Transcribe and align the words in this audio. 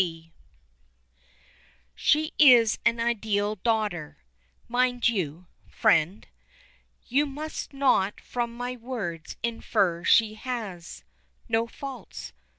Eve 0.03 0.31
She 1.93 2.33
is 2.39 2.79
an 2.83 2.99
ideal 2.99 3.57
daughter 3.57 4.17
mind 4.67 5.07
you, 5.07 5.45
friend, 5.69 6.27
You 7.05 7.27
must 7.27 7.71
not 7.71 8.19
from 8.19 8.57
my 8.57 8.75
words 8.75 9.37
infer 9.43 10.03
she 10.03 10.33
has 10.33 11.03
No 11.47 11.67
faults. 11.67 12.33